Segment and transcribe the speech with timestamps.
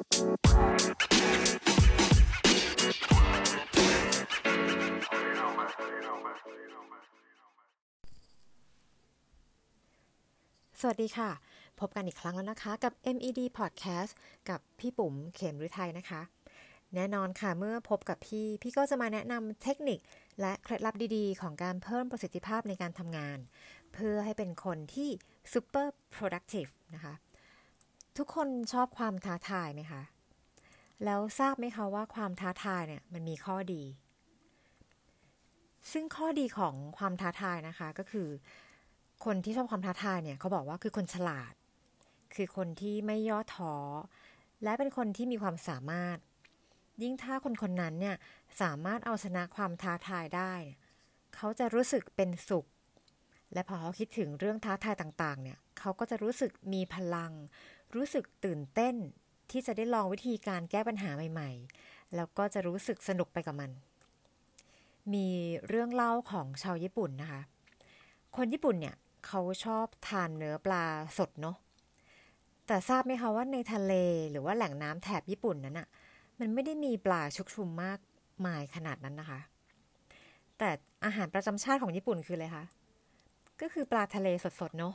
[0.00, 0.04] สวั
[10.94, 11.30] สดีค่ะ
[11.80, 14.12] พบกันอีกครั้งแล้วนะคะกับ MED Podcast
[14.50, 16.20] กับพี่ปุ๋มเขมฤทัยนะคะ
[16.94, 19.98] แน่นอนค่ะเมื่อพบกับพี่ พี่ก็จะมาแนะนำเทคนิค
[20.40, 23.38] และเคล็ดลับดีๆ ของการเพิ่มประสิทธิภาพในการทำงาน
[23.94, 25.08] เพื่อให้เป็นคนที่
[25.52, 27.14] super productive นะคะ
[28.18, 30.02] ทุกคนชอบความท้าทายไหมคะ
[31.04, 33.82] แล้วทราบไหมคะว่าความท้าทายเนี่ยมันมีข้อดี
[35.92, 38.28] ซึ่งข้อดีของความท้าทายนะคะก็คือ
[39.24, 41.52] คนที่ชอบความท้าทายเนี่ยเขาบอกว่าคือคนฉลาด
[42.34, 43.74] คือคนที่ไม่ย่อท้อ
[44.62, 46.18] และเป็นคนที่มีความสามารถ
[47.02, 48.16] ยิ่งถ้าคนคนนั้นเนี่ย
[48.62, 50.52] สามารถเอาชนะความท้าทายได้
[51.34, 52.66] เขาจะรู้สึกเป็นสุข
[53.52, 57.32] และพอเขาคิดถึงเรื่องท้าทายต่างๆ เนี่ยเขาก็จะรู้สึกมีพลัง
[57.94, 58.94] รู้สึกตื่นเต้น
[59.50, 61.50] ที่จะได้ลองวิธีการแก้ปัญหาใหม่
[61.82, 63.70] ๆ แล้วก็จะรู้สึกสนุกไปกับมัน
[65.14, 65.28] มี
[65.68, 67.40] เรื่องเล่าของชาวญี่ปุ่นนะคะ
[68.36, 70.84] คนญี่ปุ่นเนี่ยเขาชอบทานเนื้อปลา
[71.18, 71.56] สดเนาะ
[72.66, 73.92] แต่ทราบไหมคะว่าในทะเล
[74.30, 75.88] หรือว่าแหล่งน้ำแถบญี่ปุ่นนั้นอะ
[76.40, 77.98] มันไม่ได้มีปลาชุกชุมมาก
[78.46, 79.40] มายขนาดนั้นนะคะ
[80.58, 80.70] แต่
[81.04, 82.64] อาหารประจำชาติของญี่ปุ่นคืออะไรคะ
[83.60, 84.28] ก็คือปลาทะเล
[84.60, 84.94] สดๆเนาะ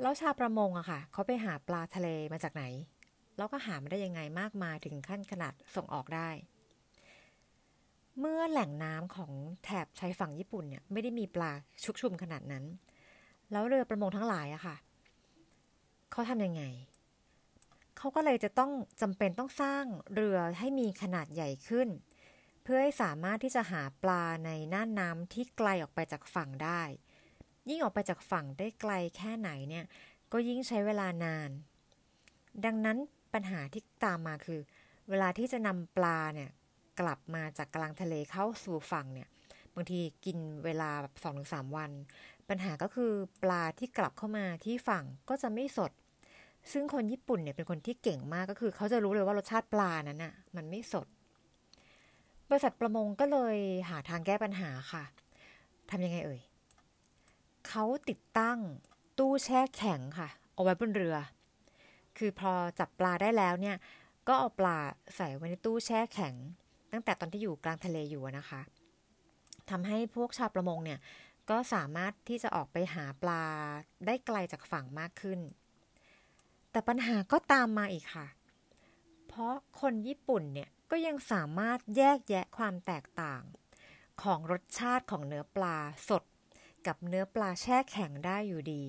[0.00, 2.64] แล้วชาวประมงอะค่ะ เขาไปหาปลาทะเลมาจากไหน
[3.36, 6.28] แล้วก็หามาได้ยังไงมากมายถึงขั้นขนาดส่งออกได้
[8.20, 9.32] เมื่อแหล่งน้ำของ
[9.64, 11.52] แถบชายฝั่งญี่ปุ่นเนี่ยไม่ได้มีปลา
[11.84, 12.64] ชุกชุมขนาดนั้น
[13.52, 14.76] แล้วเรือประมงทั้งหลายอะค่ะ
[16.10, 16.62] เขาทำยังไง
[17.96, 21.88] เขาก็เลยจะต้องจำเป็นต้องสร้างเรือให้มีขนาดใหญ่ขึ้น
[22.62, 26.82] เพื่อให้สามารถที่จะหาปลาในน่านน้ำที่ไกลออกไปจากฝั่งได้
[27.68, 29.84] ยิ่งออกไปจากฝั่งได้ไกลแค่ไหนเนี่ย
[30.32, 31.50] ก็ยิ่งใช้เวลานาน
[32.64, 32.98] ดังนั้น
[33.34, 34.60] ปัญหาที่ตามมาคือ
[35.08, 36.50] เวลาที่จะนำปลาเนี่ย
[37.00, 39.28] กลับมาจากกลางทะเลเข้าสู่ฝั่งเนี่ย
[39.74, 41.90] บางทีกินเวลาแบบสองถึงสามวัน
[42.48, 43.12] ปัญหาก็คือ
[43.42, 45.92] ปลาที่กลับเข้ามาที่ฝั่งก็จะไม่สด
[46.72, 51.06] ซึ่งคนญี่ปุ่นเนี่ยเป็นคนที่เก่งมากก็คือ เขาจะรู้เลยว่ารสชาติปลานั้นน่ะมันไม่สด
[52.48, 53.56] บริษัทประมงก็เลย
[53.88, 55.04] หาทางแก้ปัญหาค่ะ
[55.90, 56.40] ทำยังไงเอ่ย
[57.68, 58.58] เขาติดตั้ง
[59.18, 61.16] ตู้แช่แข็งค่ะ เอาไว้บนเรือ
[62.16, 63.76] คือพอจับปลาได้แล้วเนี่ย
[64.28, 64.78] ก็เอาปลา
[65.16, 66.34] ใส่ไว้ในตู้แช่แข็ง
[66.92, 68.60] ตั้งแต่ตอนที่อยู่กลางทะเลอยู่นะคะ
[69.70, 71.00] ทำให้พวกชาวประมงเนี่ย
[71.50, 73.42] ก็สามารถที่จะออกไปหาปลา
[74.06, 75.40] ได้ไกลจากฝั่งมากขึ้น
[76.70, 78.26] แต่ปัญหาก็ตามมาอีกค่ะ
[79.26, 83.42] เพราะคนญี่ปุ่นเนี่ยก็ยังสามารถแยกแยะความแตกต่าง
[84.22, 85.76] ของรสชาติของเนื้อปลา
[86.08, 86.22] สด
[86.86, 88.84] กับเนื้อปลาแช่แข็งได้อยู่ดี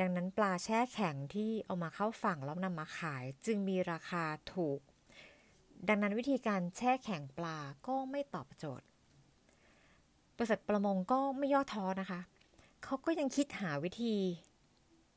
[0.00, 4.80] ดังนั้นปลาแช่แข็งที่เอามาเข้าฝั่งแล้วนำมาขาย จึงมีราคาถูก
[5.88, 8.86] ดังนั้นวิธีการแช่แข็งปลาก็ไม่ตอบโจทย์
[10.36, 12.20] บริษัทประมงก็ไม่ย่อท้อนะคะ
[12.84, 14.14] เขาก็ยังคิดหาวิธี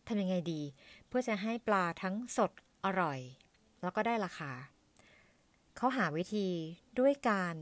[0.08, 0.62] ทำยังไงดี
[1.08, 2.52] เพื่อจะให้ปลาทั้งสด
[2.86, 3.19] อร่อย
[3.81, 4.52] แล้วก็ได้ราคา
[5.75, 6.48] เขาหาวิธี
[7.00, 7.56] ด้วยการ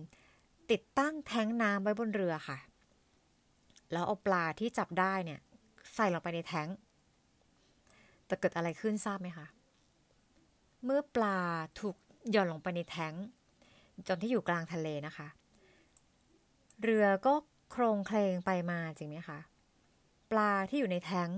[0.72, 2.58] ติดตั้งแท้งน้ำไว้บนเรือค่ะ
[3.92, 5.40] แล้วเอาปลาที่จับได้เนี่ย
[5.96, 6.68] ใส่ลงไปในแท้ง
[8.26, 9.46] แต่เกิดอะไรขึ้นทราบไหมคะ
[10.86, 11.40] เมื่อปลา
[11.80, 11.96] ถูก
[12.32, 13.14] หย่อนลงไปในแท้ง
[14.08, 15.28] จนที่อยู่กลางทะเลนะคะ
[16.82, 17.34] เรือก็
[17.72, 19.40] โครงเคลงไปมาจริงไหมคะ
[20.32, 21.30] ปลาที่อยู่ในแท้ง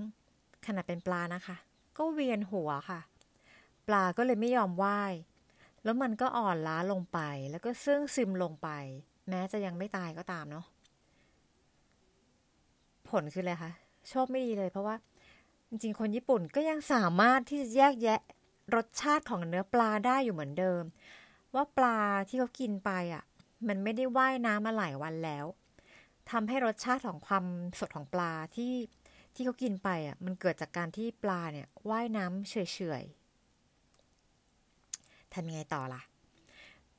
[0.66, 1.56] ขนาดเป็นปลานะคะ
[1.98, 3.00] ก็เวียนหัวค่ะ
[3.88, 5.14] ปลาก็เลยไม่ยอมว่าย
[5.84, 7.18] แล้วมันก็อ่อนล้าลงไป
[7.50, 8.68] แล้วก็ซึ่งซึมลงไป
[9.28, 10.66] แม้จะยังไม่ตายก็ตามเนาะ
[13.12, 13.72] ผลคืออะไรคะ
[14.08, 14.96] โชคไม่ดีเลยเพราะว่า
[15.68, 18.20] จริงๆ คนญี่ปุ่นก็ยังสามารถที่จะแยกแยะ
[18.74, 20.82] รสชาติของเนื้อปลาได้อยู่เหมือนเดิม
[21.54, 23.24] ว่าปลาที่เขากินไปอะ
[23.68, 25.46] มันไม่ได้ว่ายน้ำมาหลายวันแล้ว
[26.30, 27.44] ทำให้รสชาติของความ
[27.78, 28.72] สดของปลาที่
[29.34, 32.54] ที่เขากินไปอะมันเกิดจากการที่ปลาเนี่ยว่ายน้ำเฉ
[33.02, 36.02] ยๆทำยังไงต่อล่ะ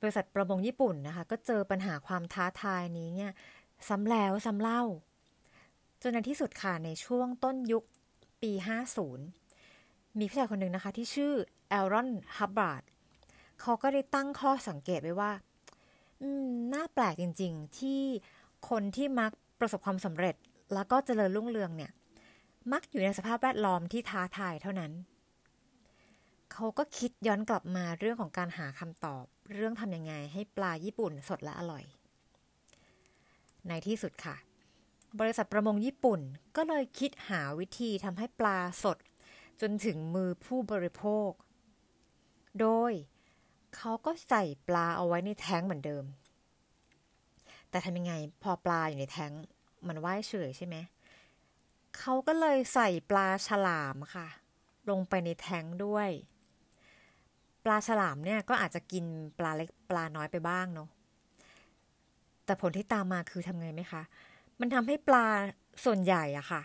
[0.01, 3.31] บริษัทประมงญี่ปุ่นนะคะ ก็เจอปัญหาความท้าทายนี้เนี่ย
[3.87, 4.83] ซ้ำแล้วซ้ำเล่า
[6.05, 7.83] จนในที่สุดค่ะในช่วงต้นยุค
[8.41, 8.51] ปี
[9.35, 11.33] 50 มีผู้ชายคนหนึ่งนะคะ ที่ชื่อ
[11.69, 12.83] แอลรอนฮับบาร์ด
[13.61, 15.31] เขาก็ได้ตั้งข้อสังเกตไว้ว่า
[16.21, 18.01] อืม น่าแปลกจริง ๆ ที่
[18.69, 20.35] คนที่มักประสบความสำเร็จ
[20.73, 21.91] แล้วก็เจริญรุ่งเรืองเนี่ย
[22.71, 24.91] มักอยู่ในสภาพแวดล้อมที่ท้าทายเท่านั้น
[26.51, 31.83] เขาก็คิดย้อนกลับมาเรื่องของการหาคำตอบ เรื่องทำยังไงให้ปลาญี่ปุ่นสดและอร่อย
[33.67, 34.35] ในที่สุดค่ะ
[35.19, 36.19] บริษัทประมงญี่ปุ่น
[36.55, 38.97] ก็เลยคิดหาวิธีทำให้ปลาสด
[39.61, 41.29] จนถึงมือผู้บริโภค
[42.59, 42.91] โดย
[43.75, 46.05] เขาก็ใส่ปลาเอาไว้ในแท้งเหมือนเดิม
[47.69, 48.13] แต่ทำยังไง
[48.43, 49.31] พอปลาอยู่ในแท้ง
[49.87, 50.75] มันว่ายเฉยใช่ไหม
[51.97, 54.27] เขาก็เลยใส่ปลาฉลามค่ะ
[54.89, 56.09] ลงไปในแท้งด้วย
[57.63, 59.05] ปลาฉลามเนี่ยก็อาจจะกิน
[59.39, 60.89] ปลาเล็กปลาน้อยไปบ้างเนาะ
[62.45, 64.01] แต่ผลที่ตามมาคือทำไงไหมคะ
[64.59, 65.27] มันทำให้ปลา
[65.85, 66.61] ส่วนใหญ่อะค่ะ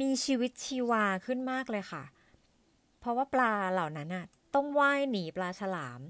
[0.00, 2.04] มีชีวิตชีวาขึ้นมากเลยค่ะ
[2.98, 6.00] เพราะว่าปลาเหล่านั้นอะต้องว่ายหนีปลาฉลาม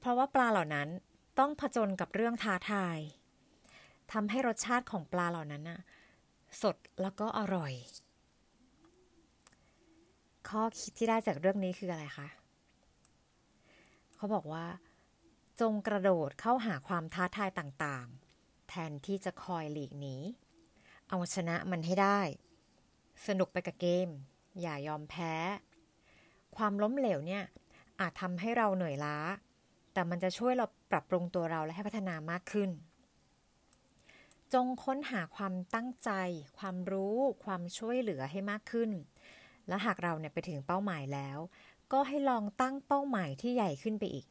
[0.00, 0.88] เพราะว่าปลาเหล่านั้น
[1.38, 2.98] ต้องผจญกับเรื่องท้าทาย
[4.12, 5.80] ทำให้รสชาติของปลาเหล่านั้นน่ะ
[6.62, 7.72] สดแล้วก็อร่อย
[10.48, 12.28] ข้อคิดที่ได้จากเรื่องนี้คืออะไรคะ
[14.16, 14.66] เขาบอกว่า
[15.60, 18.23] จงกระโดดเข้าหาความท้าทายต่างๆ
[18.74, 20.16] ทนที่จะคอยหลีกหนี
[21.08, 22.20] เอาชนะมันให้ได้
[23.26, 24.08] สนุกไปกับเกม
[24.60, 25.34] อย่ายอมแพ้
[26.56, 27.44] ความล้มเหลวเนี่ย
[28.00, 29.16] อาจทำให้เราเหนื่อยล้า
[29.92, 32.70] แต่มันจะช่วยเราปรับปรุงตัวเราและให้พัฒนามากขึ้น
[34.54, 36.10] จงค้นหาความตั้งใจ
[36.58, 38.90] ความรู้ ความช่วยเหลือให้มากขึ้น
[39.68, 41.38] และหากเราเนี่ยไปถึงเป้าหมายแล้ว
[41.92, 44.26] ก็ให้ลองตั้งเป้าหมายที่ใหญ่ขึ้นไปอีก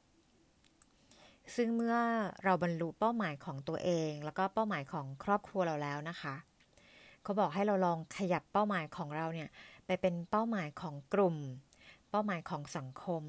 [1.56, 1.98] ซึ่งเมื่อ
[2.44, 6.36] เราบรรลุเป้าหมายของตัวเอง แล้วก็เป้าหมายของครอบครัวเราแล้วนะคะ
[7.24, 9.50] เขาบอกให้เราลองขยับเป้าหมายของเราเนี่ย
[9.86, 11.36] ไปเป็นเป้าหมายของกลุ่ม
[12.10, 13.24] เป้าหมายของสังคม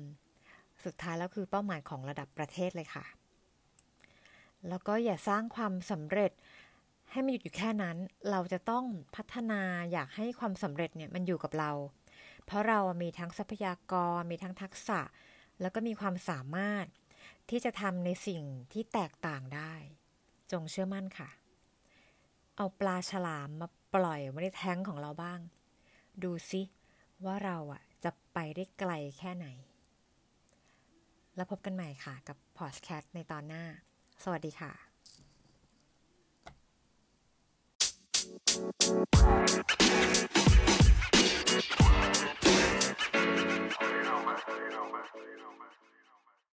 [0.85, 3.05] สุดท้ายแล้วคือเป้าหมายของระดับประเทศเลยค่ะ
[4.69, 6.33] แล้วก็อย่าสร้างความสำเร็จ
[7.11, 7.97] ให้มันหยุดอยู่แค่นั้น
[8.31, 8.85] เราจะต้อง
[9.17, 9.61] พัฒนา
[9.93, 11.71] อยากให้ความสำเร็จเนี่ยมันอยู่กับเรา
[12.47, 15.01] เพราะเรามีทั้งทรัพยากร มีทั้งทักษะ
[15.61, 16.85] แล้วก็มีความสามารถ
[17.51, 18.43] ที่จะทำในสิ่ง
[18.73, 19.73] ที่แตกต่างได้
[20.53, 21.31] จงเชื่อมั่นค่ะ
[22.57, 25.41] เอาปลาฉลามมาปล่อยไว้ในแท้งของเราบ้าง
[26.23, 26.63] ดูซิ
[27.25, 29.47] ว่าเราอะจะไปได้ไกลแค่ไหน
[31.37, 33.65] แล้วพบกันใหม่ค่ะกับพอดแคสต์ในตอนหน้า
[34.25, 34.73] สวัสดีค่ะ
[38.57, 39.75] Thank you.